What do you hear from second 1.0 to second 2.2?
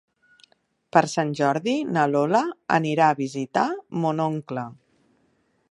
Sant Jordi na